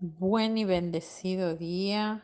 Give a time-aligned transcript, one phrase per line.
[0.00, 2.22] Buen y bendecido día.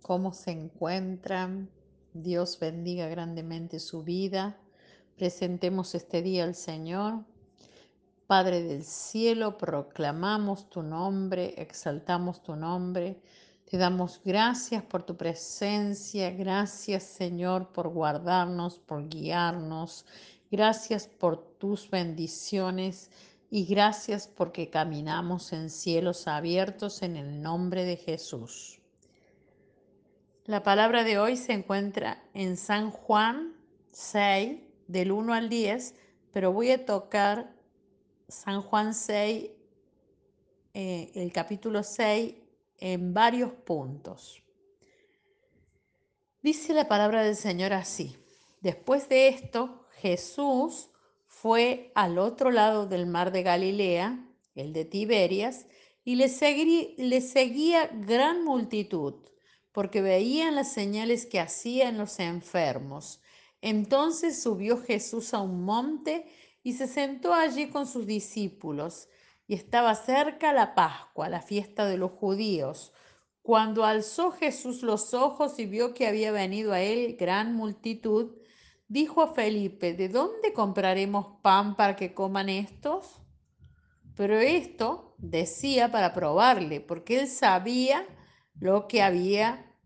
[0.00, 1.68] ¿Cómo se encuentran?
[2.14, 4.56] Dios bendiga grandemente su vida.
[5.16, 7.24] Presentemos este día al Señor.
[8.28, 13.20] Padre del cielo, proclamamos tu nombre, exaltamos tu nombre.
[13.68, 16.30] Te damos gracias por tu presencia.
[16.30, 20.06] Gracias Señor por guardarnos, por guiarnos.
[20.48, 23.10] Gracias por tus bendiciones
[23.50, 28.80] y gracias porque caminamos en cielos abiertos en el nombre de Jesús.
[30.44, 33.54] La palabra de hoy se encuentra en San Juan
[33.92, 35.94] 6, del 1 al 10,
[36.32, 37.54] pero voy a tocar
[38.28, 39.50] San Juan 6,
[40.74, 42.34] eh, el capítulo 6,
[42.78, 44.42] en varios puntos.
[46.42, 48.16] Dice la palabra del Señor así.
[48.60, 50.90] Después de esto, Jesús
[51.40, 55.66] fue al otro lado del mar de Galilea, el de Tiberias,
[56.04, 59.14] y le, seguía gran multitud,
[59.70, 63.20] porque veían las señales que hacía en los enfermos.
[63.60, 66.26] Entonces subió Jesús a un monte
[66.64, 69.08] y se sentó allí con sus discípulos,
[69.46, 72.92] y estaba cerca la Pascua, la fiesta de los judíos.
[73.42, 78.37] Cuando alzó Jesús los ojos y vio que había venido a él gran multitud,
[78.88, 83.22] dijo a Felipe, ¿de dónde compraremos pan para que coman estos?
[84.16, 88.06] Pero esto decía para probarle, porque él sabía
[88.58, 89.76] lo que había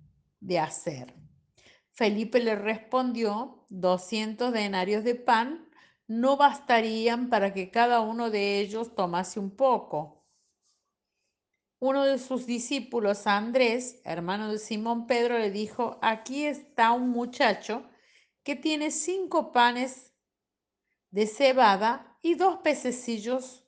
[0.40, 1.14] de hacer.
[1.90, 5.68] Felipe le respondió, 200 denarios de pan
[6.06, 10.24] no bastarían para que cada uno de ellos tomase un poco.
[11.78, 17.82] Uno de sus discípulos, Andrés, hermano de Simón Pedro, le dijo, aquí está un muchacho
[18.42, 20.12] que tiene cinco panes
[21.10, 23.64] de cebada y dos pececillos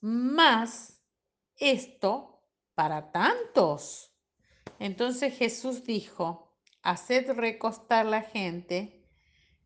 [0.00, 1.00] más
[1.56, 2.42] esto
[2.74, 4.14] para tantos.
[4.78, 9.00] Entonces Jesús dijo, haced recostar la gente.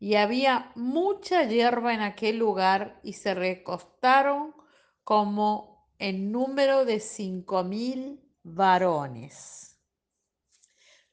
[0.01, 4.55] Y había mucha hierba en aquel lugar y se recostaron
[5.03, 9.68] como en número de cinco mil varones.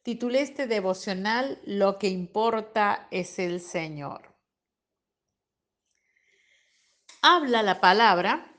[0.06, 4.36] Titulé este devocional Lo que importa es el Señor.
[7.24, 8.56] Habla la palabra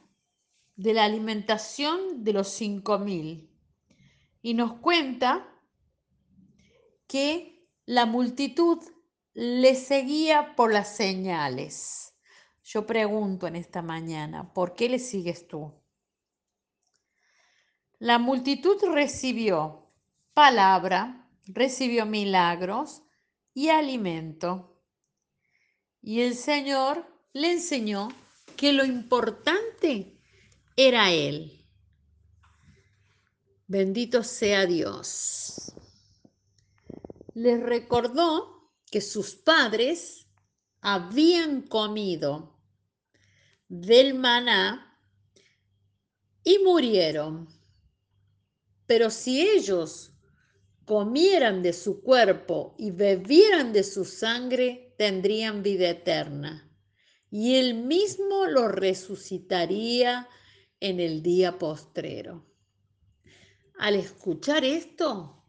[0.75, 3.57] de la alimentación de los cinco mil
[4.43, 5.49] y nos cuenta
[7.07, 8.83] que la multitud
[9.33, 12.13] le seguía por las señales.
[12.65, 15.73] Yo pregunto en esta mañana, ¿por qué le sigues tú?
[18.01, 19.93] La multitud recibió
[20.35, 23.03] palabra, recibió milagros
[23.55, 24.83] y alimento.
[26.03, 28.09] Y el Señor le enseñó
[28.57, 30.21] que lo importante
[30.77, 31.67] era Él.
[33.67, 35.73] Bendito sea Dios.
[37.35, 40.27] Les recordó que sus padres
[40.81, 42.61] habían comido
[43.69, 44.99] del maná
[46.45, 47.49] y murieron.
[48.87, 50.16] Pero si ellos
[50.87, 56.71] comieran de su cuerpo y bebieran de su sangre, tendrían vida eterna.
[57.29, 60.29] Y él mismo lo resucitaría
[60.79, 62.47] en el día postrero.
[63.79, 65.45] Al escuchar esto,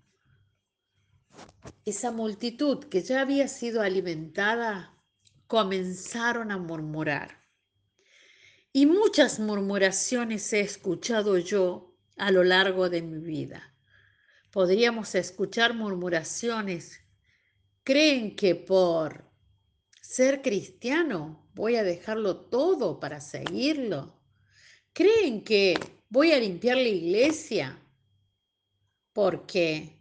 [1.86, 4.98] esa multitud que ya había sido alimentada
[5.46, 7.44] comenzaron a murmurar.
[8.74, 13.77] Y muchas murmuraciones he escuchado yo a lo largo de mi vida
[14.58, 17.00] podríamos escuchar murmuraciones.
[17.84, 19.24] Creen que por
[20.02, 24.20] ser cristiano voy a dejarlo todo para seguirlo.
[24.94, 25.76] Creen que
[26.10, 27.80] voy a limpiar la iglesia
[29.14, 29.97] porque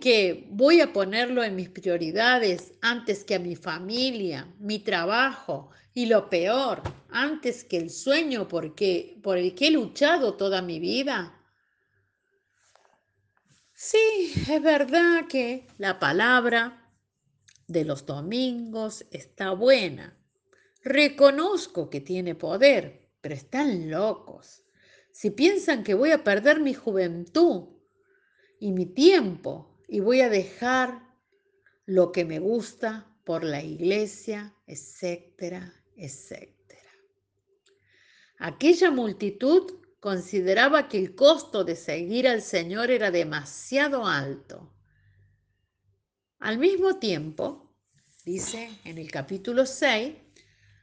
[0.00, 6.06] que voy a ponerlo en mis prioridades antes que a mi familia, mi trabajo, y
[6.06, 11.34] lo peor, antes que el sueño porque, por el que he luchado toda mi vida.
[13.74, 16.88] Sí, es verdad que la palabra
[17.66, 20.16] de los domingos está buena.
[20.82, 24.62] Reconozco que tiene poder, pero están locos.
[25.12, 27.70] Si piensan que voy a perder mi juventud
[28.60, 31.02] y mi tiempo y voy a dejar
[31.86, 36.52] lo que me gusta por la iglesia, etcétera, etc.
[38.38, 44.72] Aquella multitud consideraba que el costo de seguir al Señor era demasiado alto.
[46.38, 47.74] Al mismo tiempo,
[48.24, 50.14] dice en el capítulo 6,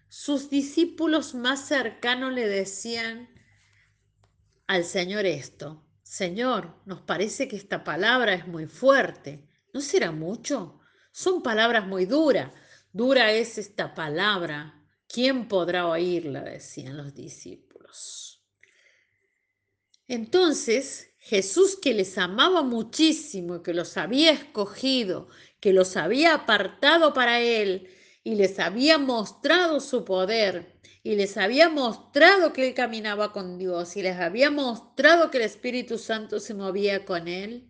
[0.09, 3.29] sus discípulos más cercanos le decían
[4.67, 5.84] al Señor esto.
[6.05, 9.49] Señor, nos parece que esta palabra es muy fuerte.
[9.73, 10.79] ¿No será mucho?
[11.11, 12.51] Son palabras muy duras.
[12.93, 14.85] Dura es esta palabra.
[15.07, 16.41] ¿Quién podrá oírla?
[16.41, 18.45] decían los discípulos.
[20.07, 25.27] Entonces Jesús que les amaba muchísimo, que los había escogido,
[25.59, 27.89] que los había apartado para Él
[28.25, 33.95] y les había mostrado su poder y les había mostrado que Él caminaba con Dios
[33.95, 37.69] y les había mostrado que el Espíritu Santo se movía con Él,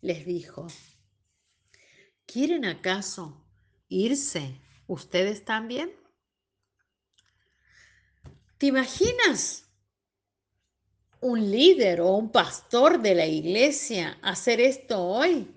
[0.00, 0.68] les dijo,
[2.24, 3.46] ¿quieren acaso
[3.88, 5.94] irse ustedes también?
[8.56, 9.68] ¿Te imaginas
[11.20, 15.54] un líder o un pastor de la iglesia hacer esto hoy?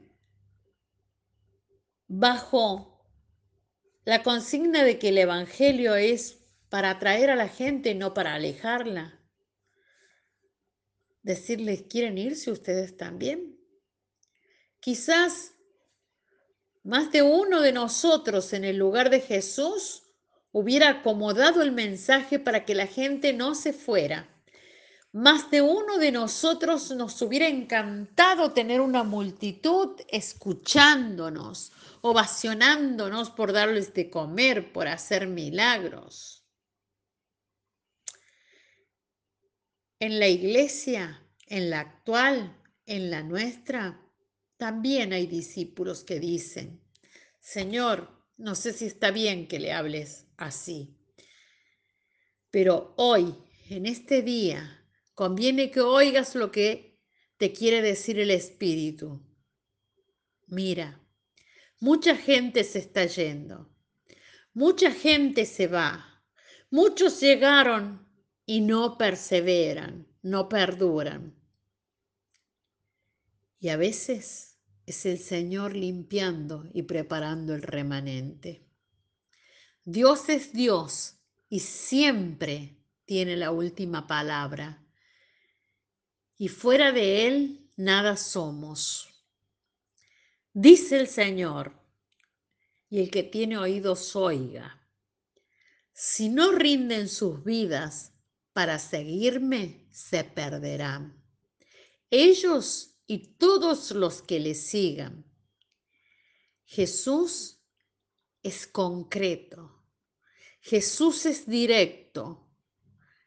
[2.09, 2.96] Bajo
[4.07, 6.37] la consigna de que el Evangelio es
[6.69, 9.19] para atraer a la gente, no para alejarla.
[11.23, 13.59] Decirles, ¿quieren irse ustedes también?
[14.79, 15.55] Quizás
[16.83, 20.03] más de uno de nosotros en el lugar de Jesús
[20.53, 24.29] hubiera acomodado el mensaje para que la gente no se fuera.
[25.17, 31.71] Más de uno de nosotros nos hubiera encantado tener una multitud escuchándonos,
[32.01, 36.45] ovacionándonos por darles de comer, por hacer milagros.
[39.99, 42.55] En la iglesia, en la actual,
[42.85, 43.99] en la nuestra,
[44.55, 46.79] también hay discípulos que dicen,
[47.39, 50.95] Señor, no sé si está bien que le hables así,
[52.51, 53.33] pero hoy,
[53.67, 54.77] en este día,
[55.17, 57.01] conviene que oigas lo que
[57.37, 59.25] te quiere decir el Espíritu.
[60.45, 61.01] Mira,
[61.79, 63.67] mucha gente se está yendo,
[64.53, 66.23] mucha gente se va,
[66.69, 68.07] muchos llegaron
[68.45, 71.35] y no perseveran, no perduran.
[73.59, 78.67] Y a veces es el Señor limpiando y preparando el remanente.
[79.83, 81.17] Dios es Dios
[81.49, 84.83] y siempre tiene la última palabra.
[86.37, 89.09] Y fuera de Él nada somos.
[90.53, 91.73] Dice el Señor,
[92.89, 94.87] y el que tiene oídos oiga.
[95.93, 98.13] Si no rinden sus vidas
[98.53, 101.23] para seguirme se perderán.
[102.09, 105.25] Ellos y todos los que le sigan.
[106.65, 107.59] Jesús
[108.43, 109.83] es concreto.
[110.61, 112.47] Jesús es directo.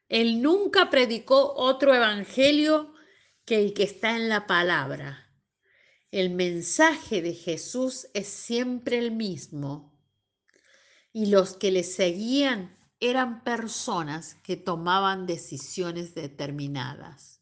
[0.09, 2.95] Él nunca predicó otro evangelio
[3.45, 5.27] que el que está en la palabra.
[6.11, 9.97] El mensaje de Jesús es siempre el mismo.
[11.13, 17.41] Y los que le seguían eran personas que tomaban decisiones determinadas.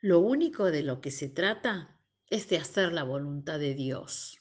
[0.00, 1.98] Lo único de lo que se trata
[2.28, 4.40] es de hacer la voluntad de Dios,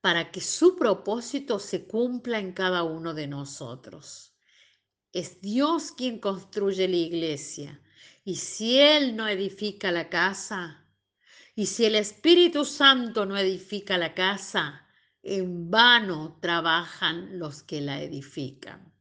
[0.00, 4.34] para que su propósito se cumpla en cada uno de nosotros.
[5.12, 7.82] Es Dios quien construye la iglesia,
[8.24, 10.84] y si Él no edifica la casa,
[11.54, 14.86] y si el Espíritu Santo no edifica la casa,
[15.22, 18.92] en vano trabajan los que la edifican.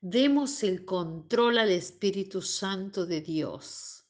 [0.00, 4.06] Demos el control al Espíritu Santo de Dios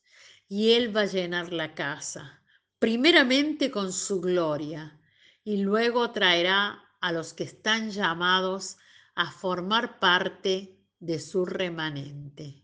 [0.49, 2.43] y Él va a llenar la casa,
[2.79, 5.01] primeramente con su gloria
[5.43, 8.77] y luego traerá a los que están llamados
[9.15, 12.60] a formar parte de su remanente.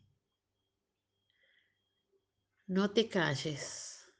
[2.67, 4.13] No te calles,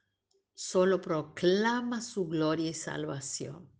[0.53, 3.77] solo proclama su gloria y salvación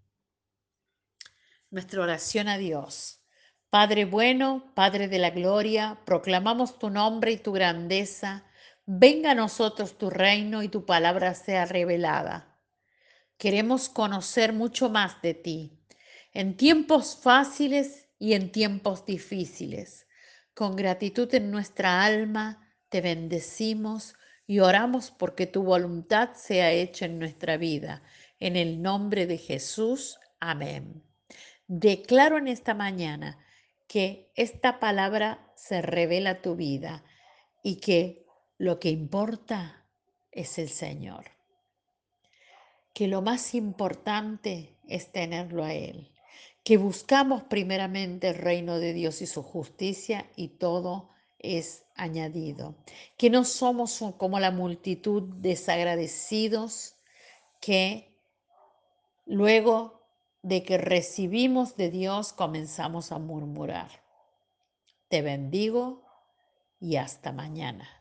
[1.69, 3.21] nuestra oración a Dios.
[3.69, 8.45] Padre bueno, Padre de la gloria, proclamamos tu nombre y tu grandeza.
[8.85, 12.57] Venga a nosotros tu reino y tu palabra sea revelada.
[13.37, 15.79] Queremos conocer mucho más de ti,
[16.33, 20.07] en tiempos fáciles y en tiempos difíciles.
[20.53, 24.15] Con gratitud en nuestra alma te bendecimos
[24.47, 28.01] y oramos porque tu voluntad sea hecha en nuestra vida.
[28.39, 30.19] En el nombre de Jesús.
[30.39, 31.03] Amén.
[31.67, 33.37] Declaro en esta mañana
[33.87, 37.03] que esta palabra se revela tu vida
[37.61, 38.25] y que
[38.57, 39.85] lo que importa
[40.31, 41.25] es el Señor.
[42.93, 46.13] Que lo más importante es tenerlo a Él.
[46.63, 52.75] Que buscamos primeramente el reino de Dios y su justicia y todo es añadido.
[53.17, 56.95] Que no somos como la multitud desagradecidos
[57.61, 58.15] que
[59.25, 59.97] luego
[60.41, 63.89] de que recibimos de Dios comenzamos a murmurar.
[65.09, 66.03] Te bendigo
[66.79, 67.96] y hasta mañana.